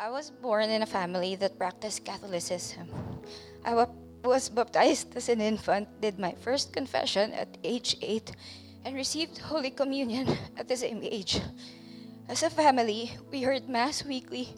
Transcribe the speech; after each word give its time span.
I 0.00 0.08
was 0.08 0.30
born 0.30 0.70
in 0.70 0.80
a 0.80 0.86
family 0.86 1.36
that 1.36 1.58
practiced 1.58 2.06
Catholicism. 2.06 2.88
I 3.66 3.86
was 4.24 4.48
baptized 4.48 5.14
as 5.14 5.28
an 5.28 5.42
infant, 5.42 5.88
did 6.00 6.18
my 6.18 6.32
first 6.40 6.72
confession 6.72 7.34
at 7.34 7.58
age 7.62 7.98
8, 8.00 8.32
and 8.86 8.96
received 8.96 9.36
Holy 9.36 9.68
Communion 9.68 10.38
at 10.56 10.68
the 10.68 10.76
same 10.78 11.02
age. 11.02 11.42
As 12.30 12.42
a 12.42 12.48
family, 12.48 13.12
we 13.30 13.42
heard 13.42 13.68
Mass 13.68 14.02
weekly 14.02 14.48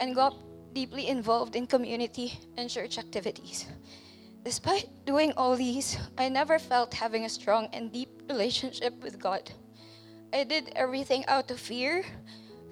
and 0.00 0.14
got 0.14 0.36
deeply 0.74 1.08
involved 1.08 1.56
in 1.56 1.66
community 1.66 2.38
and 2.58 2.68
church 2.68 2.98
activities. 2.98 3.64
Despite 4.44 5.06
doing 5.06 5.32
all 5.34 5.56
these, 5.56 5.96
I 6.18 6.28
never 6.28 6.58
felt 6.58 6.92
having 6.92 7.24
a 7.24 7.30
strong 7.30 7.70
and 7.72 7.90
deep 7.90 8.20
relationship 8.28 9.02
with 9.02 9.18
God. 9.18 9.50
I 10.34 10.44
did 10.44 10.72
everything 10.76 11.24
out 11.24 11.50
of 11.50 11.58
fear 11.58 12.04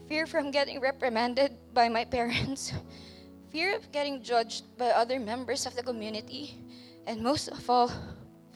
fear 0.09 0.27
from 0.27 0.50
getting 0.50 0.80
reprimanded 0.80 1.52
by 1.75 1.88
my 1.88 2.04
parents, 2.04 2.72
fear 3.52 3.77
of 3.77 3.93
getting 3.93 4.22
judged 4.22 4.64
by 4.79 4.89
other 4.89 5.21
members 5.21 5.67
of 5.67 5.76
the 5.76 5.82
community, 5.82 6.57
and 7.07 7.22
most 7.22 7.48
of 7.48 7.68
all, 7.68 7.93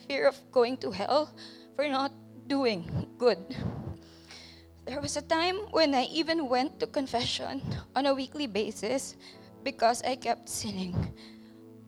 fear 0.08 0.26
of 0.26 0.36
going 0.50 0.76
to 0.78 0.90
hell 0.90 1.30
for 1.76 1.86
not 1.88 2.12
doing 2.48 3.06
good. 3.18 3.38
There 4.84 5.00
was 5.00 5.16
a 5.16 5.22
time 5.22 5.56
when 5.70 5.94
I 5.94 6.04
even 6.10 6.48
went 6.48 6.80
to 6.80 6.86
confession 6.86 7.62
on 7.94 8.06
a 8.06 8.14
weekly 8.14 8.46
basis 8.46 9.14
because 9.62 10.02
I 10.02 10.16
kept 10.16 10.48
sinning. 10.48 11.14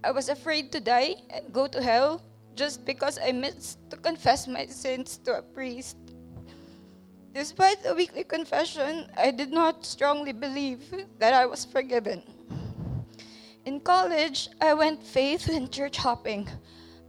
I 0.05 0.13
was 0.13 0.29
afraid 0.29 0.71
to 0.73 0.81
die 0.81 1.17
and 1.31 1.53
go 1.53 1.67
to 1.67 1.83
hell 1.83 2.23
just 2.55 2.85
because 2.85 3.19
I 3.19 3.33
missed 3.33 3.79
to 3.91 3.97
confess 3.97 4.47
my 4.47 4.67
sins 4.67 5.19
to 5.25 5.39
a 5.39 5.43
priest. 5.43 5.97
Despite 7.35 7.83
the 7.83 7.97
weekly 7.97 8.23
confession, 8.23 9.11
I 9.17 9.33
did 9.33 9.51
not 9.51 9.85
strongly 9.85 10.31
believe 10.31 10.81
that 11.19 11.35
I 11.35 11.47
was 11.47 11.65
forgiven. 11.65 12.23
In 13.65 13.81
college, 13.81 14.49
I 14.61 14.73
went 14.75 15.03
faith 15.03 15.49
and 15.49 15.73
church 15.73 15.97
hopping, 15.97 16.49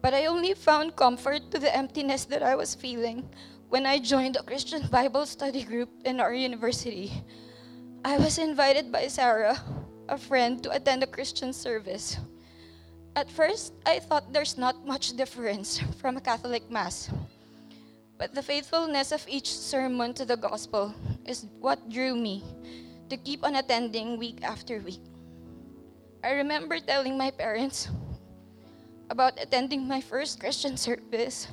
but 0.01 0.15
I 0.15 0.25
only 0.25 0.55
found 0.55 0.95
comfort 0.95 1.51
to 1.51 1.59
the 1.59 1.69
emptiness 1.69 2.25
that 2.25 2.41
I 2.41 2.55
was 2.55 2.73
feeling 2.73 3.29
when 3.69 3.85
I 3.85 3.99
joined 3.99 4.35
a 4.35 4.41
Christian 4.41 4.87
Bible 4.87 5.27
study 5.27 5.61
group 5.61 5.89
in 6.05 6.19
our 6.19 6.33
university. 6.33 7.11
I 8.03 8.17
was 8.17 8.39
invited 8.39 8.91
by 8.91 9.05
Sarah, 9.07 9.61
a 10.09 10.17
friend, 10.17 10.63
to 10.63 10.71
attend 10.71 11.03
a 11.03 11.07
Christian 11.07 11.53
service. 11.53 12.17
At 13.15 13.29
first, 13.29 13.73
I 13.85 13.99
thought 13.99 14.33
there's 14.33 14.57
not 14.57 14.87
much 14.87 15.15
difference 15.15 15.79
from 16.01 16.17
a 16.17 16.21
Catholic 16.21 16.71
Mass. 16.71 17.11
But 18.17 18.33
the 18.33 18.43
faithfulness 18.43 19.11
of 19.11 19.25
each 19.27 19.51
sermon 19.51 20.13
to 20.15 20.25
the 20.25 20.37
gospel 20.37 20.93
is 21.25 21.45
what 21.59 21.89
drew 21.89 22.15
me 22.15 22.43
to 23.09 23.17
keep 23.17 23.43
on 23.43 23.55
attending 23.55 24.17
week 24.17 24.39
after 24.43 24.79
week. 24.79 25.03
I 26.23 26.31
remember 26.31 26.79
telling 26.79 27.17
my 27.17 27.29
parents 27.29 27.89
about 29.09 29.39
attending 29.39 29.87
my 29.87 30.01
first 30.01 30.39
Christian 30.39 30.77
service 30.77 31.47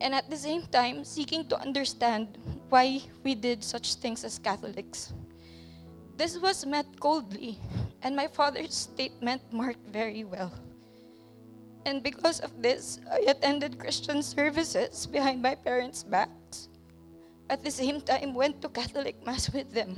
and 0.00 0.14
at 0.14 0.30
the 0.30 0.36
same 0.36 0.62
time 0.72 1.04
seeking 1.04 1.46
to 1.48 1.60
understand 1.60 2.38
why 2.68 3.02
we 3.22 3.34
did 3.34 3.62
such 3.62 3.94
things 3.96 4.24
as 4.24 4.38
Catholics. 4.38 5.12
This 6.16 6.38
was 6.38 6.66
met 6.66 6.98
coldly, 6.98 7.58
and 8.02 8.16
my 8.16 8.26
father's 8.26 8.74
statement 8.74 9.42
marked 9.52 9.86
very 9.86 10.24
well. 10.24 10.50
And 11.84 12.02
because 12.02 12.40
of 12.40 12.62
this, 12.62 13.00
I 13.10 13.24
attended 13.28 13.78
Christian 13.78 14.22
services 14.22 15.06
behind 15.06 15.42
my 15.42 15.54
parents' 15.54 16.02
backs. 16.02 16.68
At 17.48 17.64
the 17.64 17.70
same 17.70 18.00
time, 18.00 18.34
went 18.34 18.60
to 18.62 18.68
Catholic 18.68 19.24
Mass 19.24 19.50
with 19.52 19.72
them. 19.72 19.96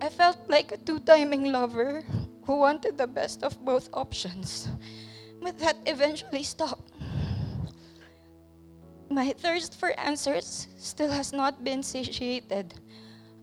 I 0.00 0.08
felt 0.08 0.38
like 0.48 0.72
a 0.72 0.76
two-timing 0.76 1.52
lover 1.52 2.02
who 2.44 2.58
wanted 2.58 2.98
the 2.98 3.06
best 3.06 3.42
of 3.42 3.64
both 3.64 3.88
options. 3.94 4.68
But 5.40 5.58
that 5.58 5.76
eventually 5.86 6.42
stopped. 6.42 6.92
My 9.08 9.32
thirst 9.32 9.78
for 9.78 9.98
answers 9.98 10.68
still 10.76 11.10
has 11.10 11.32
not 11.32 11.64
been 11.64 11.82
satiated. 11.82 12.74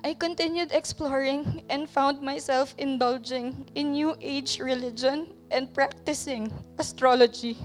I 0.03 0.13
continued 0.13 0.71
exploring 0.71 1.63
and 1.69 1.89
found 1.89 2.21
myself 2.21 2.75
indulging 2.77 3.69
in 3.75 3.93
New 3.93 4.15
Age 4.19 4.59
religion 4.59 5.33
and 5.51 5.73
practicing 5.73 6.51
astrology. 6.79 7.57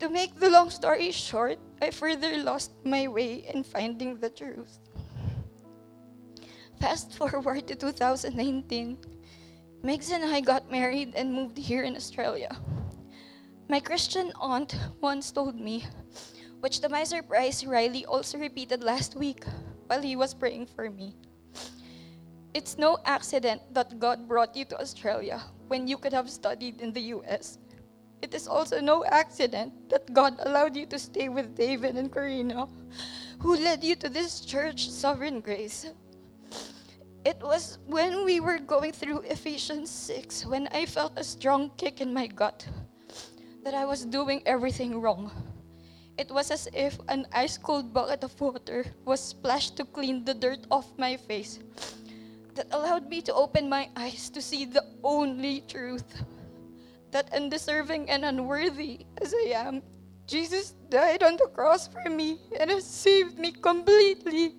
To 0.00 0.08
make 0.08 0.34
the 0.34 0.50
long 0.50 0.70
story 0.70 1.12
short, 1.12 1.58
I 1.80 1.90
further 1.90 2.42
lost 2.42 2.72
my 2.84 3.06
way 3.08 3.46
in 3.54 3.62
finding 3.62 4.18
the 4.18 4.30
truth. 4.30 4.78
Fast 6.80 7.14
forward 7.14 7.68
to 7.68 7.74
2019, 7.76 8.98
Megs 9.84 10.12
and 10.12 10.24
I 10.24 10.40
got 10.40 10.70
married 10.70 11.14
and 11.14 11.32
moved 11.32 11.56
here 11.56 11.84
in 11.84 11.96
Australia. 11.96 12.50
My 13.68 13.80
Christian 13.80 14.32
aunt 14.40 14.74
once 15.00 15.30
told 15.30 15.54
me, 15.54 15.86
which 16.60 16.80
to 16.80 16.88
my 16.88 17.04
surprise, 17.04 17.64
Riley 17.64 18.04
also 18.04 18.38
repeated 18.38 18.82
last 18.82 19.16
week 19.16 19.44
while 19.86 20.02
he 20.02 20.16
was 20.16 20.34
praying 20.34 20.66
for 20.66 20.90
me. 20.90 21.14
It's 22.52 22.76
no 22.76 22.98
accident 23.04 23.62
that 23.72 23.98
God 23.98 24.26
brought 24.26 24.56
you 24.56 24.64
to 24.66 24.80
Australia 24.80 25.40
when 25.70 25.86
you 25.86 25.96
could 25.96 26.12
have 26.12 26.28
studied 26.28 26.80
in 26.80 26.92
the 26.92 27.14
US. 27.14 27.58
It 28.22 28.34
is 28.34 28.48
also 28.48 28.80
no 28.80 29.04
accident 29.04 29.72
that 29.88 30.12
God 30.12 30.34
allowed 30.40 30.74
you 30.74 30.84
to 30.86 30.98
stay 30.98 31.28
with 31.28 31.54
David 31.54 31.94
and 31.96 32.12
Karina, 32.12 32.66
who 33.38 33.54
led 33.54 33.84
you 33.84 33.94
to 34.02 34.08
this 34.08 34.40
church, 34.40 34.90
Sovereign 34.90 35.40
Grace. 35.40 35.86
It 37.24 37.38
was 37.40 37.78
when 37.86 38.24
we 38.24 38.40
were 38.40 38.58
going 38.58 38.90
through 38.90 39.20
Ephesians 39.20 39.90
6 39.90 40.44
when 40.46 40.66
I 40.74 40.86
felt 40.86 41.12
a 41.16 41.22
strong 41.22 41.70
kick 41.76 42.00
in 42.00 42.12
my 42.12 42.26
gut 42.26 42.66
that 43.62 43.74
I 43.74 43.84
was 43.84 44.04
doing 44.04 44.42
everything 44.46 45.00
wrong. 45.00 45.30
It 46.18 46.32
was 46.32 46.50
as 46.50 46.66
if 46.74 46.98
an 47.08 47.26
ice 47.32 47.56
cold 47.56 47.94
bucket 47.94 48.24
of 48.24 48.34
water 48.40 48.84
was 49.04 49.20
splashed 49.20 49.76
to 49.76 49.84
clean 49.84 50.24
the 50.24 50.34
dirt 50.34 50.66
off 50.68 50.90
my 50.98 51.16
face 51.16 51.60
that 52.54 52.66
allowed 52.72 53.08
me 53.08 53.22
to 53.22 53.34
open 53.34 53.68
my 53.68 53.88
eyes 53.96 54.30
to 54.30 54.42
see 54.42 54.64
the 54.64 54.84
only 55.02 55.62
truth 55.62 56.04
that 57.10 57.32
undeserving 57.32 58.08
and 58.08 58.24
unworthy 58.24 59.06
as 59.20 59.34
I 59.34 59.52
am, 59.54 59.82
Jesus 60.26 60.74
died 60.90 61.22
on 61.22 61.36
the 61.36 61.48
cross 61.52 61.88
for 61.88 62.08
me 62.08 62.38
and 62.58 62.70
has 62.70 62.84
saved 62.84 63.38
me 63.38 63.52
completely 63.52 64.54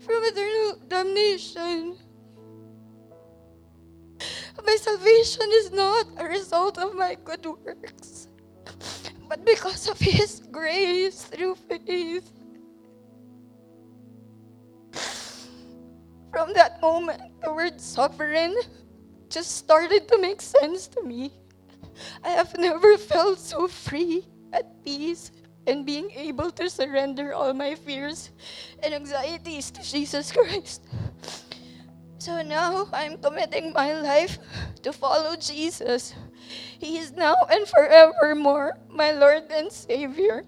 from 0.00 0.22
eternal 0.24 0.78
damnation. 0.88 1.96
My 4.64 4.76
salvation 4.76 5.48
is 5.52 5.72
not 5.72 6.06
a 6.18 6.24
result 6.24 6.78
of 6.78 6.94
my 6.94 7.16
good 7.24 7.44
works, 7.46 8.28
but 9.28 9.44
because 9.44 9.88
of 9.88 9.98
His 9.98 10.42
grace 10.50 11.22
through 11.22 11.54
From 16.30 16.52
that 16.54 16.80
moment, 16.80 17.20
the 17.42 17.52
word 17.52 17.80
sovereign 17.80 18.56
just 19.28 19.56
started 19.56 20.08
to 20.08 20.18
make 20.20 20.40
sense 20.40 20.88
to 20.88 21.02
me. 21.02 21.32
I 22.22 22.30
have 22.30 22.56
never 22.58 22.96
felt 22.96 23.38
so 23.38 23.68
free, 23.68 24.26
at 24.52 24.84
peace, 24.84 25.32
and 25.66 25.84
being 25.84 26.10
able 26.12 26.50
to 26.52 26.70
surrender 26.70 27.34
all 27.34 27.52
my 27.52 27.74
fears 27.74 28.30
and 28.82 28.94
anxieties 28.94 29.70
to 29.72 29.82
Jesus 29.82 30.32
Christ. 30.32 30.86
So 32.18 32.42
now 32.42 32.88
I'm 32.92 33.18
committing 33.18 33.72
my 33.72 33.92
life 34.00 34.38
to 34.82 34.92
follow 34.92 35.36
Jesus. 35.36 36.14
He 36.78 36.98
is 36.98 37.12
now 37.12 37.36
and 37.50 37.66
forevermore 37.68 38.78
my 38.88 39.12
Lord 39.12 39.44
and 39.50 39.70
Savior. 39.70 40.44